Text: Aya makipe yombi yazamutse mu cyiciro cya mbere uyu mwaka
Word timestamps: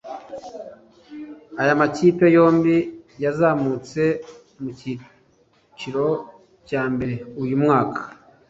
Aya 1.61 1.73
makipe 1.79 2.25
yombi 2.35 2.75
yazamutse 3.23 4.01
mu 4.61 4.69
cyiciro 4.77 6.05
cya 6.67 6.83
mbere 6.93 7.15
uyu 7.41 7.55
mwaka 7.63 8.01